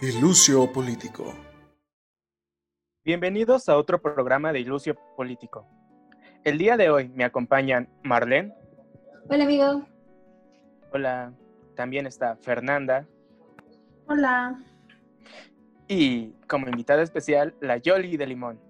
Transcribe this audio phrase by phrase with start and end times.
[0.00, 1.34] Ilucio Político.
[3.04, 5.66] Bienvenidos a otro programa de Ilucio Político.
[6.44, 8.54] El día de hoy me acompañan Marlene.
[9.28, 9.86] Hola, amigo.
[10.92, 11.32] Hola.
[11.74, 13.06] También está Fernanda.
[14.06, 14.62] Hola.
[15.88, 18.60] Y como invitada especial, la Yoli de Limón.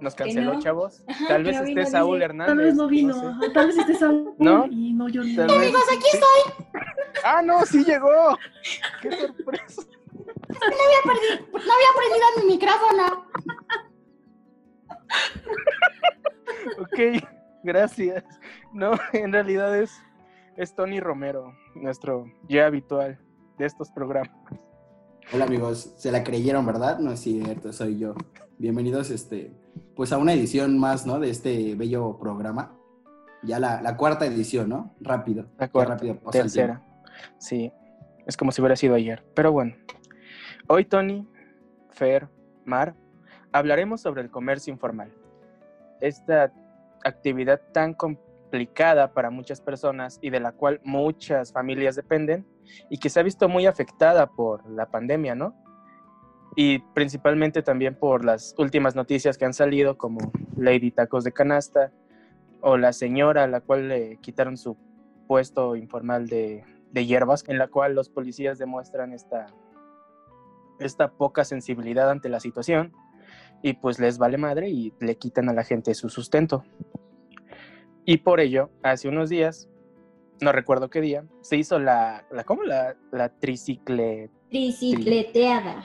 [0.00, 0.60] ¿Nos canceló, no?
[0.60, 1.02] chavos?
[1.26, 2.24] Tal vez no esté vino, Saúl dice.
[2.26, 2.54] Hernández.
[2.56, 3.40] Tal vez no vino.
[3.52, 4.66] Tal vez esté Saúl ¿No?
[4.66, 5.22] y no yo.
[5.22, 6.64] Vez- Amigos, aquí estoy.
[7.24, 7.64] ¡Ah, no!
[7.66, 8.38] ¡Sí llegó!
[9.02, 9.82] ¡Qué sorpresa!
[10.48, 10.56] No
[11.58, 13.26] había prendido mi micrófono.
[16.80, 16.98] Ok,
[17.62, 18.24] gracias.
[18.72, 19.92] No, en realidad es,
[20.56, 23.18] es Tony Romero, nuestro ya habitual
[23.58, 24.36] de estos programas.
[25.32, 26.98] Hola amigos, se la creyeron, ¿verdad?
[26.98, 28.14] No es cierto, soy yo.
[28.58, 29.52] Bienvenidos este,
[29.94, 31.20] pues a una edición más, ¿no?
[31.20, 32.74] De este bello programa.
[33.42, 34.96] Ya la, la cuarta edición, ¿no?
[35.00, 35.46] Rápido.
[35.58, 36.82] La cuarta, rápido tercera.
[37.38, 37.72] Sí,
[38.26, 39.24] es como si hubiera sido ayer.
[39.34, 39.74] Pero bueno,
[40.66, 41.26] hoy Tony,
[41.90, 42.28] Fer,
[42.64, 42.94] Mar,
[43.52, 45.12] hablaremos sobre el comercio informal.
[46.00, 46.52] Esta
[47.04, 52.46] actividad tan complicada para muchas personas y de la cual muchas familias dependen
[52.90, 55.54] y que se ha visto muy afectada por la pandemia, ¿no?
[56.56, 61.92] Y principalmente también por las últimas noticias que han salido como Lady Tacos de Canasta
[62.60, 64.76] o la señora a la cual le quitaron su
[65.26, 69.46] puesto informal de, de hierbas, en la cual los policías demuestran esta,
[70.78, 72.92] esta poca sensibilidad ante la situación
[73.62, 76.64] y pues les vale madre y le quitan a la gente su sustento.
[78.04, 79.68] Y por ello, hace unos días,
[80.40, 82.62] no recuerdo qué día, se hizo la, la ¿cómo?
[82.62, 85.84] La, la tricicle, Tricicleteada.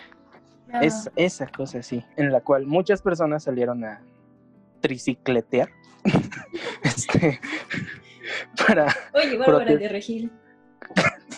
[0.82, 4.02] Es, esa cosa así, en la cual muchas personas salieron a
[4.80, 5.70] tricicletear.
[6.84, 7.40] este,
[8.68, 10.32] para, Oye, Bárbara de Regil.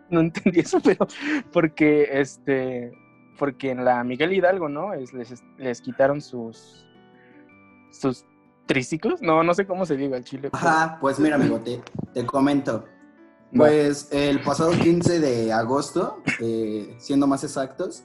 [0.10, 1.08] no entendí eso, pero
[1.52, 2.92] porque este
[3.38, 4.94] porque en la Miguel Hidalgo, ¿no?
[4.94, 6.88] Es- les, les quitaron sus
[7.92, 8.26] sus
[8.66, 10.50] triciclos, no, no sé cómo se diga el chile.
[10.52, 11.82] pero- Ajá, pues mira, amigo, te,
[12.14, 12.86] te comento.
[13.56, 18.04] Pues el pasado 15 de agosto, eh, siendo más exactos,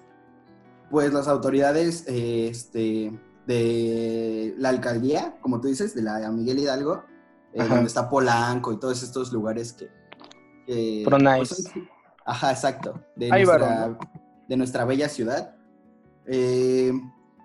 [0.90, 3.10] pues las autoridades eh, este,
[3.46, 7.02] de la alcaldía, como tú dices, de la Miguel Hidalgo,
[7.52, 9.88] eh, donde está Polanco y todos estos lugares que...
[10.66, 11.38] que, Pro nice.
[11.38, 11.64] pues,
[12.24, 13.00] ajá, exacto.
[13.16, 13.98] De Ahí nuestra,
[14.48, 15.54] de nuestra bella ciudad.
[16.26, 16.92] Eh,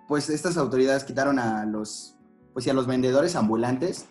[0.08, 2.16] pues estas autoridades quitaron a los,
[2.52, 4.06] pues y a los vendedores ambulantes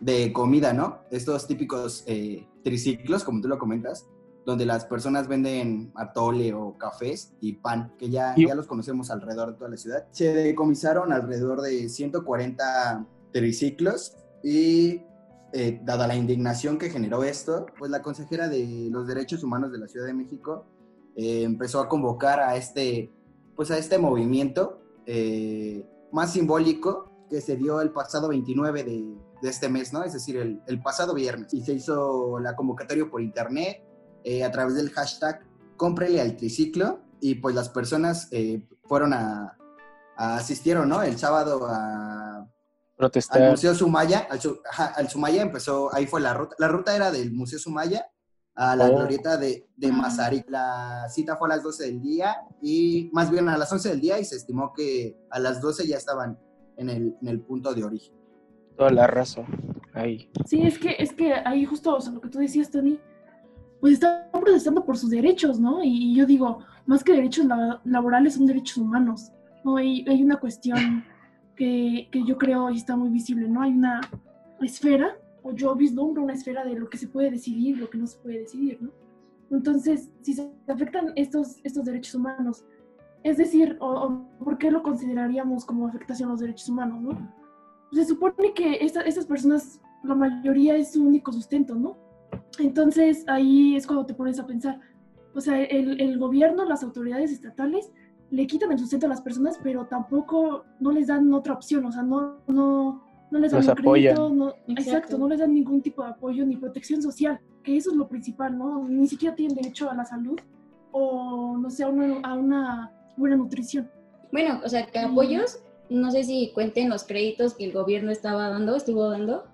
[0.00, 0.98] de comida, ¿no?
[1.10, 4.06] Estos típicos eh, triciclos, como tú lo comentas,
[4.44, 9.10] donde las personas venden atole o cafés y pan, que ya, Y- ya los conocemos
[9.10, 10.06] alrededor de toda la ciudad.
[10.10, 15.02] Se decomisaron alrededor de 140 triciclos y
[15.52, 19.78] eh, dada la indignación que generó esto, pues la consejera de los derechos humanos de
[19.78, 20.66] la Ciudad de México
[21.16, 23.10] eh, empezó a convocar a este,
[23.56, 29.16] pues a este movimiento eh, más simbólico que se dio el pasado 29 de,
[29.48, 30.02] este mes, ¿no?
[30.02, 31.54] Es decir, el, pasado viernes.
[31.54, 33.82] Y se hizo la convocatoria por internet
[34.44, 38.28] a través del hashtag cómprele al triciclo y pues las personas
[38.84, 39.56] fueron a,
[40.16, 41.02] a- asistieron, ¿no?
[41.02, 42.48] El sábado a,
[42.98, 43.50] al protestar.
[43.50, 46.56] Museo Sumaya, al, ajá, al Sumaya empezó, ahí fue la ruta.
[46.58, 48.06] La ruta era del Museo Sumaya
[48.54, 48.96] a la Oh.
[48.96, 49.92] glorieta de, de Ah.
[49.92, 50.50] Mazarik.
[50.50, 54.00] La cita fue a las 12 del día y más bien a las 11 del
[54.00, 56.38] día y se estimó que a las 12 ya estaban
[56.76, 58.14] en el, en el punto de origen.
[58.76, 59.42] Toda la raza.
[59.94, 60.30] Ahí.
[60.46, 62.98] Sí, es que, es que ahí justo o sea, lo que tú decías, Tony,
[63.80, 65.82] pues están protestando por sus derechos, ¿no?
[65.84, 69.30] Y yo digo, más que derechos la- laborales son derechos humanos,
[69.64, 69.76] ¿no?
[69.76, 71.04] Hay, hay una cuestión
[71.58, 73.62] que, que yo creo está muy visible, ¿no?
[73.62, 74.00] Hay una
[74.60, 78.06] esfera, o yo vislumbro una esfera de lo que se puede decidir, lo que no
[78.06, 78.90] se puede decidir, ¿no?
[79.50, 82.64] Entonces, si se afectan estos, estos derechos humanos,
[83.24, 87.38] es decir, o, o ¿por qué lo consideraríamos como afectación a los derechos humanos, no?
[87.90, 91.96] se supone que esta- estas personas, la mayoría es su único sustento, ¿no?
[92.58, 94.78] Entonces ahí es cuando te pones a pensar,
[95.34, 97.90] o sea, el, el gobierno, las autoridades estatales
[98.30, 101.92] le quitan el sustento a las personas, pero tampoco no les dan otra opción, o
[101.92, 104.38] sea, no, no, no les dan Los un crédito, apoyan.
[104.38, 104.72] no- exacto.
[104.82, 105.18] Exacto.
[105.18, 108.56] no les dan ningún tipo de apoyo ni protección social, que eso es lo principal,
[108.58, 108.86] ¿no?
[108.88, 110.38] Ni siquiera tienen derecho a la salud
[110.92, 113.90] o, no sé, a una, a una buena nutrición.
[114.32, 115.60] Bueno, o sea, que apoyos,
[115.90, 119.44] no sé si cuenten los créditos que el gobierno estaba dando, estuvo dando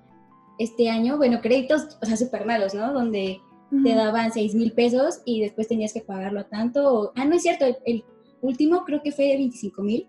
[0.59, 1.17] este año.
[1.17, 2.93] Bueno, créditos, o sea, súper malos, ¿no?
[2.93, 3.41] Donde
[3.83, 6.93] te daban 6 mil pesos y después tenías que pagarlo a tanto.
[6.93, 8.05] o- ah, no es cierto, el, el
[8.47, 10.09] último creo que fue de 25 mil,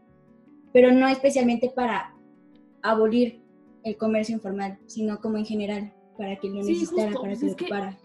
[0.74, 2.14] pero no especialmente para
[2.82, 3.42] abolir
[3.84, 7.40] el comercio informal, sino como en general, para quien lo Sí, necesitara, justo, para pues
[7.42, 7.98] que lo que- ocupara.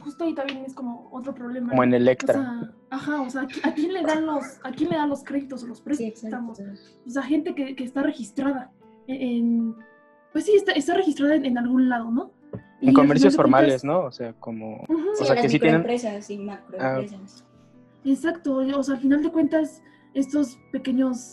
[0.00, 1.70] justo ahí también es como otro problema.
[1.70, 1.96] Como en ¿no?
[1.96, 2.34] O Electra.
[2.34, 5.62] sea, ajá, o sea, ¿a quién le dan los, a quién le dan los créditos
[5.62, 6.58] o los Sí, préstamos?
[6.60, 6.80] exacto.
[7.06, 8.72] o sea, gente que, que está registrada
[9.06, 9.76] en, en-
[10.32, 12.32] pues sí, está, está registrada en, en algún lado, ¿no?
[12.80, 14.06] Y en comercios formales, cuentas- ¿no?
[14.06, 14.84] O sea, como...
[14.88, 15.82] Sí, O sea, las que sí tienen-
[16.28, 17.44] y macroempresas.
[18.04, 19.82] Exacto, o sea, al final de cuentas,
[20.14, 21.32] estos pequeños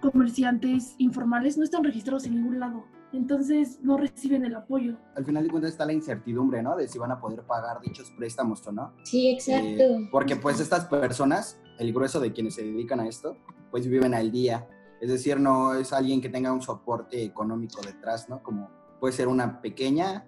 [0.00, 4.96] comerciantes informales no están registrados en ningún lado, entonces no reciben el apoyo.
[5.16, 6.76] Al final de cuentas está la incertidumbre, ¿no?
[6.76, 8.94] De si van a poder pagar dichos préstamos o no.
[9.04, 9.64] Sí, exacto.
[9.82, 13.36] Eh, porque pues estas personas, el grueso de quienes se dedican a esto,
[13.70, 14.68] pues viven al día.
[15.00, 18.42] Es decir, no es alguien que tenga un soporte económico detrás, ¿no?
[18.42, 20.26] Como puede ser una pequeña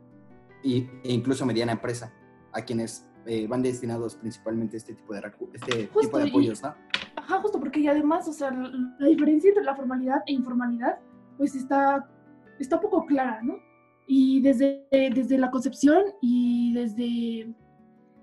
[0.62, 2.12] y- e incluso mediana empresa,
[2.52, 5.20] a quienes eh, van destinados principalmente este tipo de,
[5.54, 6.74] este Justo, tipo de y- apoyos, ¿no?
[7.16, 10.98] Ajá, justo porque y además, o sea, la, la diferencia entre la formalidad e informalidad,
[11.38, 12.08] pues está,
[12.58, 13.56] está poco clara, ¿no?
[14.06, 17.54] Y desde, desde la concepción y desde,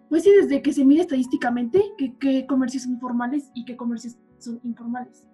[0.10, 1.82] pues sí, desde que se mide estadísticamente
[2.20, 5.26] qué, comercios son formales y qué comercios son informales.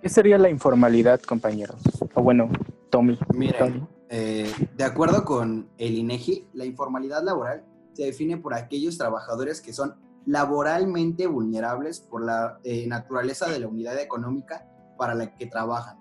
[0.00, 1.80] ¿Qué sería la informalidad, compañeros?
[2.14, 2.48] O bueno,
[2.90, 3.18] Tommy.
[3.34, 3.86] Miren, Tommy.
[4.08, 9.72] eh, de acuerdo con el INEGI, la informalidad laboral se define por aquellos trabajadores que
[9.72, 9.94] son
[10.26, 14.66] laboralmente vulnerables por la eh, naturaleza de la unidad económica
[14.96, 15.98] para la que trabajan.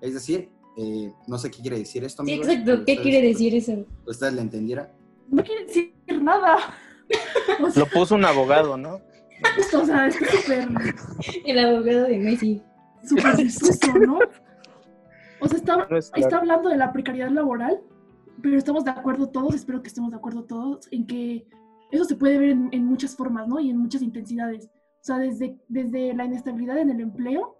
[0.00, 2.24] Es decir, eh, no sé qué quiere decir esto.
[2.24, 2.64] Sí, exacto.
[2.64, 3.84] ¿Qué ustedes- quiere decir eso?
[4.06, 4.88] ¿Ustedes le entendieran?
[5.28, 6.56] No quiere decir nada.
[7.62, 8.94] O sea, Lo puso un abogado, ¿no?
[8.94, 10.68] o sea, está súper,
[11.46, 12.62] El abogado de Messi.
[13.06, 14.18] súper difuso, ¿no?
[15.40, 17.80] O sea, está, es está hablando de la precariedad laboral,
[18.42, 21.46] pero estamos de acuerdo todos, espero que estemos de acuerdo todos, en que
[21.90, 23.58] eso se puede ver en, en muchas formas, ¿no?
[23.60, 24.66] Y en muchas intensidades.
[24.66, 27.56] O sea, desde, desde la inestabilidad en el empleo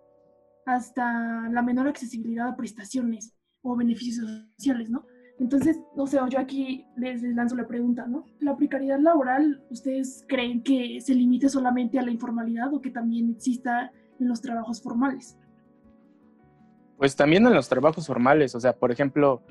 [0.66, 5.04] hasta la menor accesibilidad a prestaciones o beneficios sociales, ¿no?
[5.38, 8.26] Entonces, no sé, yo aquí les, les lanzo la pregunta, ¿no?
[8.40, 13.30] ¿La precariedad laboral, ustedes creen que se limite solamente a la informalidad o que también
[13.30, 15.38] exista en los trabajos formales?
[16.98, 19.42] Pues también en los trabajos formales, o sea, por ejemplo,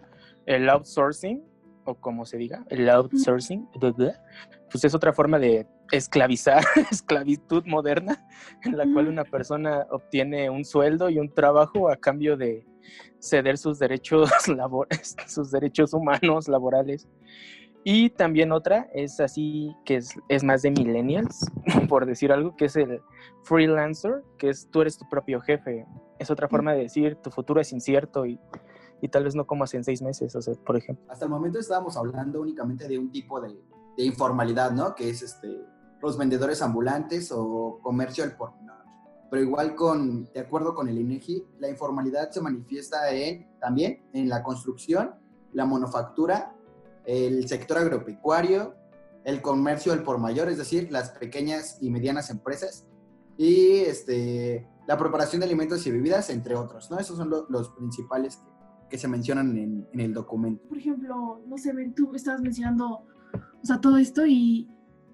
[0.49, 1.43] el outsourcing,
[1.85, 3.69] o como se diga, el outsourcing,
[4.71, 8.27] pues es otra forma de esclavizar, esclavitud moderna,
[8.63, 12.65] en la cual una persona obtiene un sueldo y un trabajo a cambio de
[13.19, 17.07] ceder sus derechos labores, sus derechos humanos laborales.
[17.83, 21.45] Y también otra es así, que es, es más de millennials,
[21.87, 23.01] por decir algo, que es el
[23.43, 25.85] freelancer, que es tú eres tu propio jefe.
[26.17, 28.39] Es otra forma de decir tu futuro es incierto y,
[29.01, 31.05] y tal vez no como hace en seis meses, o sea, por ejemplo.
[31.09, 33.49] Hasta el momento estábamos hablando únicamente de un tipo de,
[33.97, 34.93] de informalidad, ¿no?
[34.95, 35.65] Que es este,
[36.01, 38.77] los vendedores ambulantes o comercio al por menor.
[39.31, 44.27] Pero igual con, de acuerdo con el INEGI, la informalidad se manifiesta en, también en
[44.27, 45.15] la construcción,
[45.53, 46.55] la manufactura,
[47.05, 48.75] el sector agropecuario,
[49.23, 52.87] el comercio al por mayor, es decir, las pequeñas y medianas empresas,
[53.37, 56.97] y este, la preparación de alimentos y bebidas, entre otros, ¿no?
[56.99, 58.41] Esos son lo- los principales
[58.89, 60.67] que, se mencionan en, en el documento.
[60.67, 64.67] por ejemplo, no sé, Ben, tú estabas mencionando, o sea, todo esto y,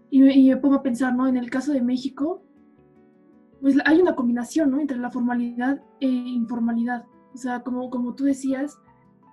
[0.10, 1.28] y, me, y me pongo a pensar, ¿no?
[1.28, 2.44] En el caso de México,
[3.62, 4.80] pues hay una combinación, ¿no?
[4.80, 7.06] Entre la formalidad e informalidad.
[7.34, 8.80] O sea, como, como tú decías,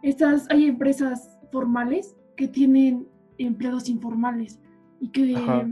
[0.02, 3.06] estas, hay empresas formales que tienen
[3.38, 4.58] empleados informales
[5.00, 5.68] y que, Ajá.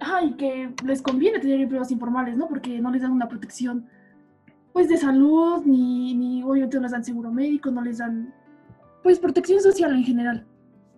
[0.00, 2.48] ajá, y que les conviene tener empleados informales, ¿no?
[2.48, 3.86] Porque no les dan una protección,
[4.72, 8.32] pues, de salud, ni, ni obviamente no les dan seguro médico, no les dan
[9.02, 10.46] pues protección social en general.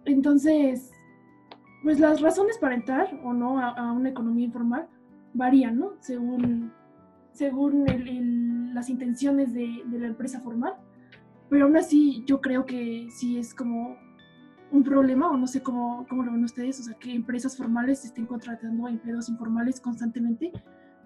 [0.05, 0.91] Entonces,
[1.83, 4.89] pues las razones para entrar o no a, a una economía informal
[5.35, 5.93] varían, ¿no?
[6.01, 6.73] Según,
[7.33, 10.75] según el- el- las intenciones de, de la empresa formal.
[11.49, 13.97] Pero aún así, yo creo que sí es como
[14.71, 18.05] un problema, o no sé cómo, cómo lo ven ustedes, o sea, que empresas formales
[18.05, 20.51] estén contratando empleados informales constantemente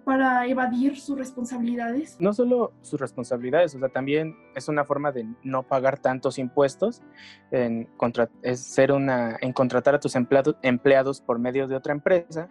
[0.07, 2.17] para evadir sus responsabilidades.
[2.21, 7.03] No solo sus responsabilidades, o sea, también es una forma de no pagar tantos impuestos,
[7.51, 11.93] en, contra- es ser una, en contratar a tus empleados, empleados por medio de otra
[11.93, 12.49] empresa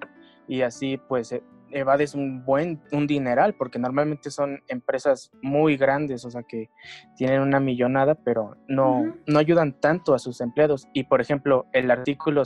[0.49, 6.25] y así pues e- evades un buen, un dineral, porque normalmente son empresas muy grandes,
[6.25, 6.69] o sea, que
[7.15, 10.89] tienen una millonada, pero no, no ayudan tanto a sus empleados.
[10.93, 12.43] Y por ejemplo, el artículo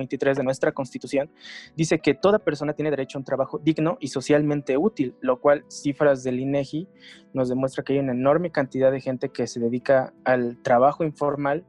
[0.00, 1.30] 123 de nuestra constitución
[1.76, 5.64] dice que toda persona tiene derecho a un trabajo digno y socialmente útil, lo cual
[5.68, 6.88] cifras del INEGI
[7.32, 11.64] nos demuestra que hay una enorme cantidad de gente que se dedica al trabajo informal,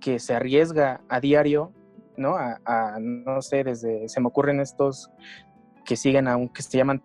[0.00, 1.72] que se arriesga a diario,
[2.16, 2.36] ¿no?
[2.36, 5.10] A, no sé, desde, se me ocurren estos
[5.84, 7.02] que siguen a un, que se llaman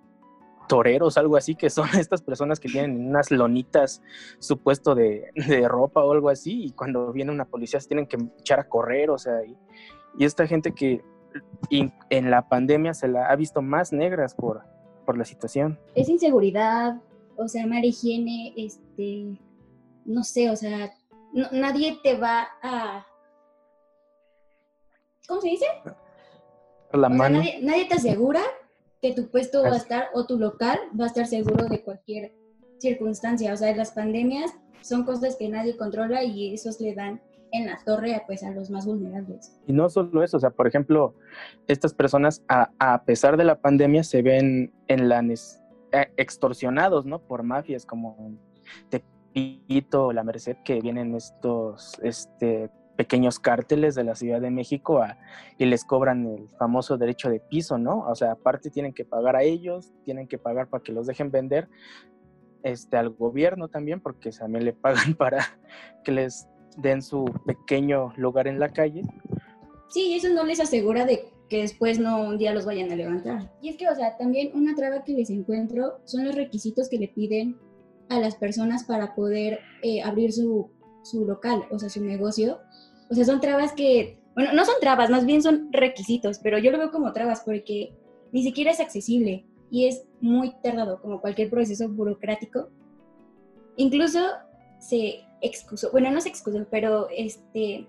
[0.67, 4.01] toreros, algo así, que son estas personas que tienen unas lonitas
[4.39, 8.17] supuesto de, de ropa o algo así, y cuando viene una policía se tienen que
[8.39, 9.55] echar a correr, o sea, y,
[10.17, 11.03] y esta gente que
[11.69, 14.63] en la pandemia se la ha visto más negras por,
[15.05, 15.79] por la situación.
[15.95, 17.01] Es inseguridad,
[17.35, 19.39] o sea, mala higiene, este,
[20.05, 20.93] no sé, o sea,
[21.51, 23.05] nadie te va a...
[25.27, 25.65] ¿Cómo se dice?
[26.91, 27.37] La mano.
[27.37, 28.41] nadie, nadie te asegura
[29.01, 32.35] que tu puesto va a estar o tu local va a estar seguro de cualquier
[32.77, 33.53] circunstancia.
[33.53, 34.51] O sea, las pandemias
[34.81, 37.21] son cosas que nadie controla y esos le dan
[37.53, 39.59] en la torre pues, a los más vulnerables.
[39.67, 41.15] Y no solo eso, o sea, por ejemplo,
[41.67, 47.19] estas personas a, a pesar de la pandemia se ven en la eh, extorsionados, ¿no?
[47.19, 48.35] Por mafias como
[48.89, 55.03] Tepito, La Merced, que vienen estos este, pequeños cárteles de la Ciudad de México
[55.59, 57.99] y les cobran el famoso derecho de piso, ¿no?
[58.07, 61.29] O sea, aparte tienen que pagar a ellos, tienen que pagar para que los dejen
[61.29, 61.69] vender,
[62.63, 65.39] este, al gobierno también, porque también le pagan para
[66.03, 66.47] que les
[66.81, 69.03] den su pequeño lugar en la calle.
[69.89, 73.51] Sí, eso no les asegura de que después no un día los vayan a levantar.
[73.61, 76.97] Y es que, o sea, también una traba que les encuentro son los requisitos que
[76.97, 77.57] le piden
[78.09, 80.71] a las personas para poder eh, abrir su,
[81.03, 82.59] su local, o sea, su negocio.
[83.09, 86.71] O sea, son trabas que, bueno, no son trabas, más bien son requisitos, pero yo
[86.71, 87.93] lo veo como trabas porque
[88.31, 92.69] ni siquiera es accesible y es muy tardado, como cualquier proceso burocrático.
[93.75, 94.19] Incluso
[94.79, 97.87] se excusó, bueno, no se excusó, pero este,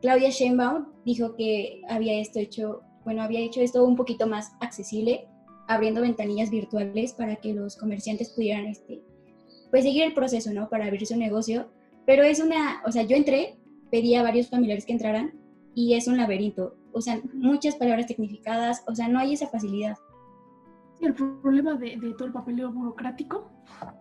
[0.00, 5.28] Claudia Sheinbaum dijo que había esto hecho, bueno, había hecho esto un poquito más accesible,
[5.68, 9.02] abriendo ventanillas virtuales para que los comerciantes pudieran, este,
[9.70, 10.68] pues seguir el proceso, ¿no?
[10.68, 11.68] Para abrir su negocio.
[12.04, 13.56] Pero es una, o sea, yo entré,
[13.90, 15.38] pedí a varios familiares que entraran
[15.74, 16.74] y es un laberinto.
[16.92, 19.96] O sea, muchas palabras tecnificadas, o sea, no hay esa facilidad.
[21.00, 23.50] El problema de, de todo el papeleo burocrático.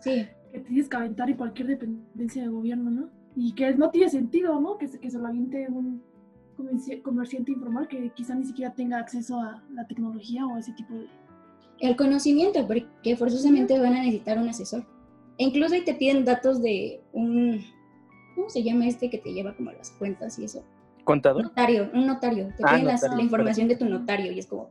[0.01, 3.09] Sí que tienes que aventar en cualquier dependencia de gobierno, ¿no?
[3.35, 4.77] Y que no tiene sentido, ¿no?
[4.77, 6.03] Que, que se lo aviente un
[7.03, 10.93] comerciante informal que quizá ni siquiera tenga acceso a la tecnología o a ese tipo
[10.93, 11.07] de...
[11.79, 14.85] El conocimiento, porque forzosamente van a necesitar un asesor.
[15.37, 17.63] E incluso ahí te piden datos de un...
[18.35, 20.63] ¿Cómo se llama este que te lleva como las cuentas y eso?
[21.03, 21.43] ¿Contador?
[21.43, 22.49] Notario, un notario.
[22.55, 24.69] Te ah, piden la información de tu notario y es como,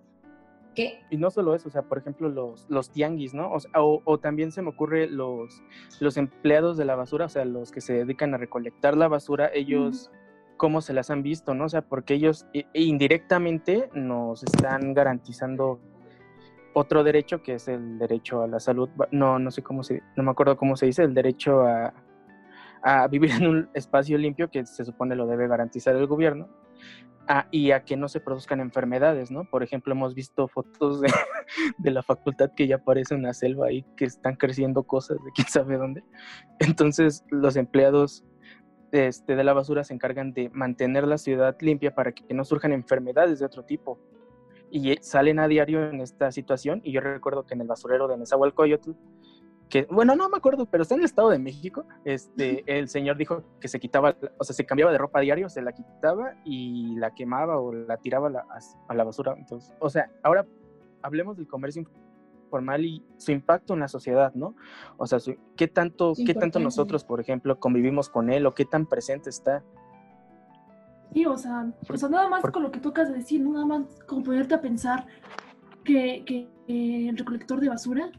[0.75, 1.01] ¿Qué?
[1.11, 3.53] Y no solo eso, o sea, por ejemplo, los, los tianguis, ¿no?
[3.75, 5.63] O, o, también se me ocurre los,
[5.99, 9.51] los empleados de la basura, o sea, los que se dedican a recolectar la basura,
[9.53, 10.13] ellos,
[10.57, 11.65] cómo se las han visto, ¿no?
[11.65, 15.81] O sea, porque ellos indirectamente nos están garantizando
[16.73, 20.23] otro derecho que es el derecho a la salud, no, no sé cómo se, no
[20.23, 21.93] me acuerdo cómo se dice, el derecho a,
[22.83, 26.49] a vivir en un espacio limpio que se supone lo debe garantizar el gobierno
[27.51, 29.45] y a que no se produzcan enfermedades, ¿no?
[29.45, 31.09] Por ejemplo, hemos visto fotos de,
[31.79, 35.49] de, la facultad que ya parece una selva ahí, que están creciendo cosas de quién
[35.49, 36.03] sabe dónde.
[36.59, 38.25] Entonces, los empleados
[38.93, 42.73] este, de la basura se encargan de mantener la ciudad limpia para que no surjan
[42.73, 44.01] enfermedades de otro tipo.
[44.73, 48.17] Y salen a diario en esta situación, y yo recuerdo que en el basurero de
[48.19, 48.93] Nezahualcóyotl
[49.71, 53.17] que, bueno, no me acuerdo, pero está en el Estado de México, este, el señor
[53.17, 56.35] dijo que se quitaba, o sea, se cambiaba de ropa a diario, se la quitaba
[56.45, 58.47] y la quemaba o la tiraba a la,
[58.89, 59.35] a la basura.
[59.39, 60.45] Entonces, o sea, ahora
[61.03, 61.87] hablemos del comercio
[62.45, 64.57] informal y su impacto en la sociedad, ¿no?
[64.99, 65.19] O sea,
[65.57, 69.63] ¿qué tanto, qué tanto nosotros, por ejemplo, convivimos con él o qué tan presente está?
[71.15, 73.83] Sí, o sea, o sea nada más con lo que tocas de decir, nada más
[74.07, 75.07] como ponerte a pensar
[75.85, 78.11] que, que eh, el recolector de basura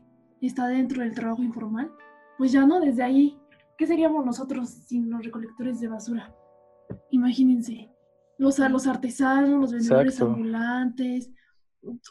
[0.47, 1.91] está dentro del trabajo informal,
[2.37, 3.39] pues ya no, desde ahí,
[3.77, 6.35] ¿qué seríamos nosotros sin los recolectores de basura?
[7.11, 7.89] Imagínense,
[8.37, 11.31] los, los artesanos, los vendedores ambulantes,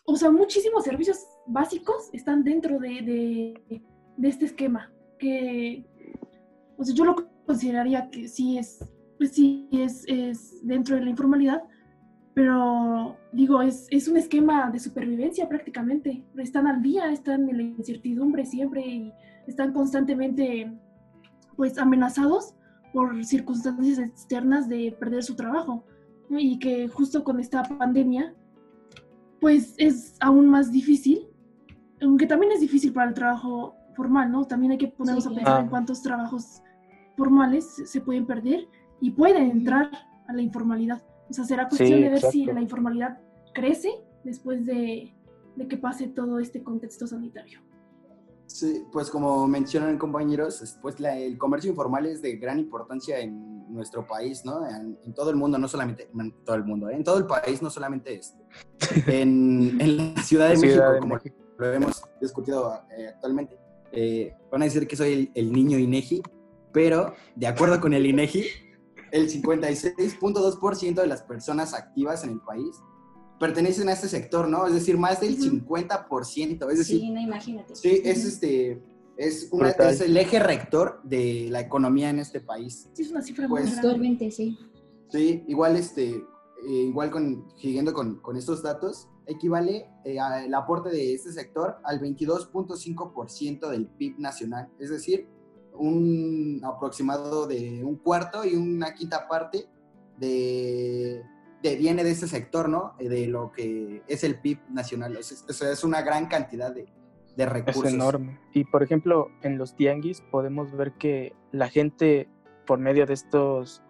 [0.04, 3.02] o sea, muchísimos servicios básicos están dentro de,
[4.16, 5.86] de, este esquema, que,
[6.76, 8.84] o sea, yo lo consideraría que sí es,
[9.18, 11.62] pues sí es, es dentro de la informalidad,
[12.40, 16.24] pero digo, es, es, un esquema de supervivencia prácticamente.
[16.38, 19.12] Están al día, están en la incertidumbre siempre y
[19.46, 20.72] están constantemente
[21.54, 22.54] pues amenazados
[22.94, 25.84] por circunstancias externas de perder su trabajo.
[26.30, 28.34] Y que justo con esta pandemia,
[29.38, 31.28] pues es aún más difícil,
[32.00, 34.46] aunque también es difícil para el trabajo formal, ¿no?
[34.46, 36.62] También hay que ponernos a pensar en cuántos trabajos
[37.18, 38.66] formales se pueden perder
[38.98, 39.90] y pueden entrar
[40.26, 41.02] a la informalidad.
[41.30, 43.18] O sea, será cuestión de ver si la informalidad
[43.54, 43.90] crece
[44.24, 45.14] después de,
[45.68, 47.60] que pase todo este contexto sanitario.
[48.46, 54.04] Sí, pues como mencionan compañeros, pues el comercio informal es de gran importancia en nuestro
[54.04, 54.66] país, ¿no?
[54.68, 56.96] En, todo el mundo, no solamente en todo el mundo, ¿eh?
[56.96, 58.42] en todo el país, no solamente este.
[59.06, 61.18] En, en la Ciudad de México, como
[61.58, 63.56] lo hemos discutido eh, actualmente,
[63.92, 66.20] eh, van a decir que soy el, el niño INEGI,
[66.72, 68.46] pero de acuerdo con el INEGI,
[69.12, 72.76] el 56.2% de las personas activas en el país
[73.38, 74.66] pertenecen a este sector, ¿no?
[74.66, 76.70] Es decir, más del 50%.
[76.70, 77.74] Es decir, sí, no, imagínate.
[77.74, 78.82] Sí, es este.
[79.16, 82.88] Es, una, es el eje rector de la economía en este país.
[82.94, 83.88] Sí, es una cifra Pues, muy grande.
[83.88, 84.58] Actualmente, sí.
[85.10, 86.22] Sí, igual, este, eh,
[86.68, 91.76] igual con, siguiendo con, con estos datos, equivale eh, a- el aporte de este sector
[91.84, 95.28] al 22.5% del PIB nacional, es decir,
[95.80, 99.66] un aproximado de un cuarto y una quinta parte
[100.18, 101.22] de,
[101.62, 102.94] de viene de este sector, ¿no?
[102.98, 105.16] Eh, De lo que es el PIB nacional.
[105.16, 106.86] O sea, es- es una gran cantidad de,
[107.36, 107.92] de Es recursos.
[107.92, 108.38] enorme.
[108.52, 112.28] Y por ejemplo, en los tianguis podemos ver que la gente,
[112.66, 113.82] por medio de estos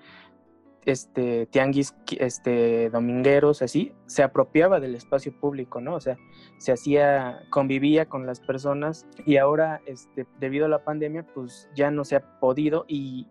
[0.84, 5.94] este, tianguis este, domingueros, así, se apropiaba del espacio público, ¿no?
[5.94, 6.16] O sea,
[6.58, 11.90] se hacía, convivía con las personas y ahora, este, debido a la pandemia, pues ya
[11.90, 13.28] no se ha podido y,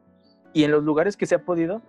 [0.53, 1.81] y en los lugares que se ha podido,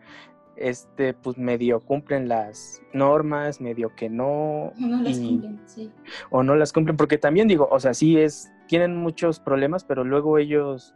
[0.56, 4.72] este, pues medio cumplen las normas, medio que no.
[4.76, 5.90] No las y- cumplen, sí.
[6.30, 10.04] o no las cumplen, porque también digo, o sea, sí es, tienen muchos problemas, pero
[10.04, 10.94] luego ellos,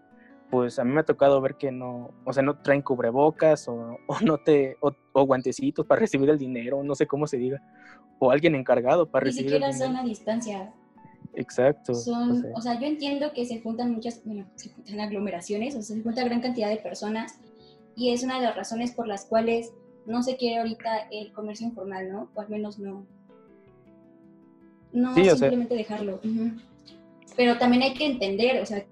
[0.54, 3.98] pues a mí me ha tocado ver que no, o sea, no traen cubrebocas o,
[4.06, 7.60] o no te, o, o guantecitos para recibir el dinero, no sé cómo se diga,
[8.20, 9.92] o alguien encargado para Ni recibir siquiera el dinero.
[9.92, 10.72] son a distancia.
[11.34, 11.92] Exacto.
[11.94, 15.74] Son, o sea, o sea, yo entiendo que se juntan muchas, bueno, se juntan aglomeraciones,
[15.74, 17.40] o sea, se junta gran cantidad de personas
[17.96, 19.72] y es una de las razones por las cuales
[20.06, 22.28] no se quiere ahorita el comercio informal, ¿no?
[22.36, 23.04] O al menos no.
[24.92, 26.20] No Sí, o sea- simplemente dejarlo.
[26.24, 26.52] ujú.
[27.36, 28.84] Pero también hay que entender, o sea,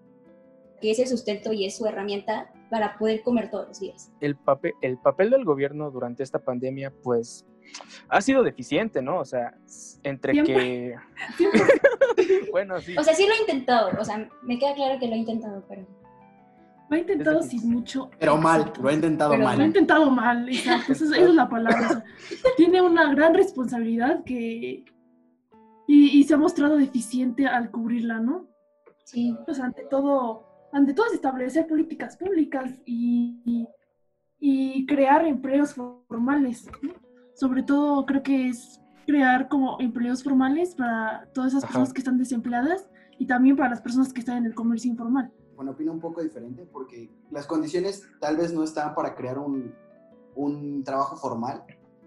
[0.82, 4.12] que ese sustento y es su herramienta para poder comer todos los días.
[4.20, 7.46] el papel, el papel del gobierno durante esta pandemia, pues,
[8.08, 9.20] ha sido deficiente, ¿no?
[9.20, 9.54] O sea,
[10.02, 10.94] entre que,
[11.36, 11.62] Siempre.
[12.50, 15.14] bueno, sí, O sea, sí lo he intentado, o sea, me queda claro que lo
[15.14, 15.86] he intentado, pero
[16.90, 18.10] Lo ha intentado Es sin mucho.
[18.18, 19.66] Pero mal, lo he intentado Pero Lo ha mal.
[19.66, 20.92] intentado mal, exacto.
[20.92, 21.86] Esa es, esa es la palabra.
[21.86, 22.04] o sea,
[22.56, 24.84] tiene una gran responsabilidad que.
[25.86, 28.48] Y, y se ha mostrado deficiente al cubrirla, ¿no?
[29.04, 29.36] sí.
[29.44, 33.68] Pues ante todo, ante todo es establecer políticas públicas y, y,
[34.40, 36.66] y crear empleos formales.
[36.82, 36.94] ¿no?
[37.34, 41.72] Sobre todo creo que es crear como empleos formales para todas esas Ajá.
[41.72, 45.32] personas que están desempleadas y también para las personas que están en el comercio informal.
[45.54, 49.74] Bueno, opino un poco diferente porque las condiciones tal vez no están para crear un,
[50.34, 51.64] un trabajo formal,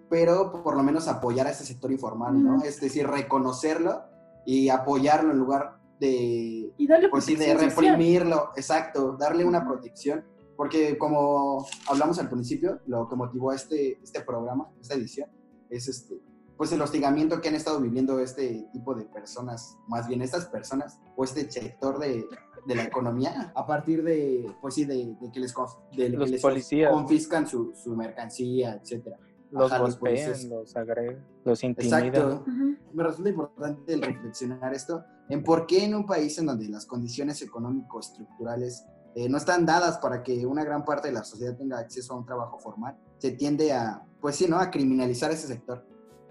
[0.10, 2.56] pero por lo menos apoyar a ese sector informal, ¿no?
[2.56, 2.65] Ujú.
[2.65, 4.04] Es decir, reconocerlo
[4.45, 7.91] y apoyarlo en lugar de, Y darle pues sí, de protección social.
[7.95, 10.23] reprimirlo, exacto, darle una protección,
[10.58, 15.29] porque como hablamos al principio, lo que motivó a este, este programa, esta edición,
[15.69, 16.15] es este,
[16.58, 20.99] pues el hostigamiento que han estado viviendo este tipo de personas, más bien estas personas,
[21.15, 22.25] o este sector de,
[22.65, 26.17] de la economía, a partir de, pues sí, de, de que les, conf- de que
[26.17, 26.91] Los les policías.
[26.91, 29.17] confiscan su, su mercancía, etcétera.
[29.51, 30.43] los Ajá, los golpean, policías.
[30.49, 32.05] los agregan, los intimidan.
[32.05, 32.43] Exacto.
[32.49, 32.75] Ujú.
[32.93, 36.85] Me resulta importante el reflexionar esto en por qué en un país en donde las
[36.85, 38.85] condiciones económico-estructurales
[39.15, 42.17] eh, no están dadas para que una gran parte de la sociedad tenga acceso a
[42.17, 44.57] un trabajo formal, se tiende a, pues sí, ¿no?
[44.59, 45.85] A criminalizar ese sector.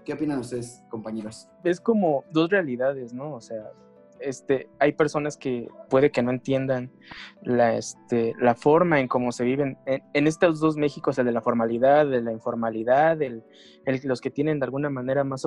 [0.05, 1.49] ¿Qué opinan ustedes, compañeros?
[1.63, 3.33] es como dos realidades, ¿no?
[3.33, 3.71] O sea,
[4.19, 6.91] este, hay personas que puede que no entiendan
[7.41, 11.31] la, este, la forma en cómo se viven en, en estos dos Méxicos, el de
[11.31, 13.43] la formalidad, de la informalidad, el-
[14.03, 15.45] los que tienen de alguna manera más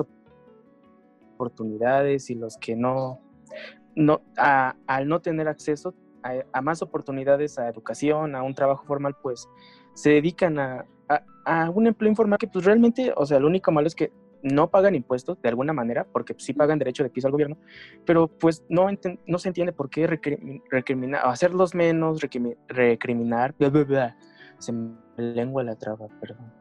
[1.37, 3.21] oportunidades y los que no,
[3.95, 8.85] no a- al no tener acceso a, a más oportunidades, a educación, a un trabajo
[8.85, 9.47] formal, pues
[9.93, 10.85] se dedican a,
[11.45, 14.69] a- un empleo informal que pues realmente, o sea, lo único malo es que no
[14.69, 17.57] pagan impuestos de alguna manera, porque sí pagan derecho de piso al gobierno,
[18.05, 18.87] pero pues no,
[19.27, 24.17] no se entiende por qué recrimi- recriminar, hacerlos menos, recrimi- recriminar, bla, bla, bla.
[24.59, 26.53] se me lengua la traba, perdón.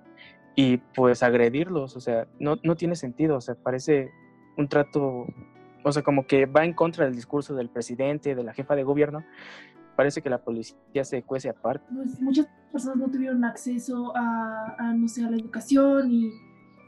[0.56, 4.10] Y pues agredirlos, o sea, no, no tiene sentido, o sea, parece
[4.56, 5.26] un trato,
[5.82, 8.84] o sea, como que va en contra del discurso del presidente, de la jefa de
[8.84, 9.24] gobierno,
[9.96, 11.84] parece que la policía se cuece aparte.
[11.94, 16.30] pues, muchas personas no tuvieron acceso a, a, no sé, a la educación y,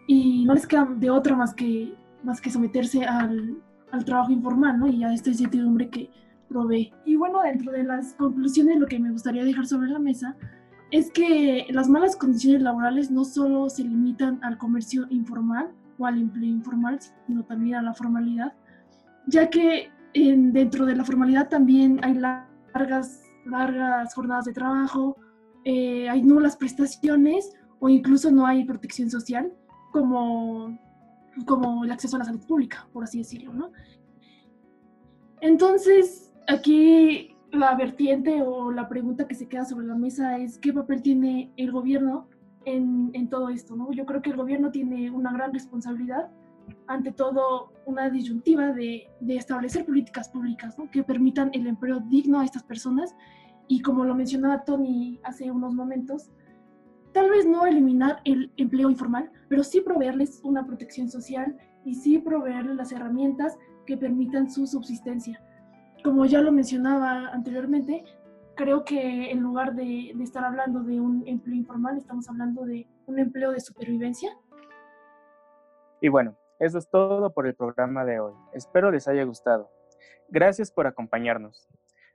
[0.07, 4.79] y no les queda de otra más que, más que someterse al, al trabajo informal,
[4.79, 4.88] ¿no?
[4.88, 6.11] Y a esta incertidumbre que
[6.48, 6.92] provee.
[7.05, 10.37] Y bueno, dentro de las conclusiones, lo que me gustaría dejar sobre la mesa
[10.90, 16.18] es que las malas condiciones laborales no solo se limitan al comercio informal o al
[16.18, 18.53] empleo informal, sino también a la formalidad,
[19.26, 25.16] ya que en- dentro de la formalidad también hay largas, largas jornadas de trabajo,
[25.64, 29.52] eh, hay nulas prestaciones o incluso no hay protección social
[29.92, 30.78] como,
[31.46, 33.72] como el acceso a la salud pública, por así decirlo, ¿no?
[35.40, 40.72] Entonces, aquí la vertiente o la pregunta que se queda sobre la mesa es qué
[40.72, 42.28] papel tiene el gobierno
[42.64, 43.90] en, en todo esto, ¿no?
[43.92, 46.30] Yo creo que el gobierno tiene una gran responsabilidad,
[46.87, 52.62] ante todo una disyuntiva de, establecer políticas públicas que permitan el empleo digno a estas
[52.62, 53.14] personas
[53.68, 56.30] y como lo mencionaba Tony hace unos momentos,
[57.12, 62.18] tal vez no eliminar el empleo informal, pero sí proveerles una protección social y sí
[62.18, 63.56] proveerles las herramientas
[63.87, 65.40] que permitan su subsistencia.
[66.02, 68.02] Como ya lo mencionaba anteriormente,
[68.56, 72.88] creo que en lugar de, de estar hablando de un empleo informal, estamos hablando de
[73.06, 74.30] un empleo de supervivencia.
[76.00, 78.35] Y bueno, eso es todo por el programa de hoy.
[78.53, 79.70] Espero les haya gustado.
[80.29, 81.66] Gracias por acompañarnos.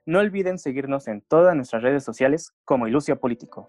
[0.04, 3.68] No olviden seguirnos en todas nuestras redes sociales como Ilusia Político.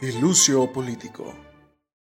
[0.00, 1.34] Ilusio Político.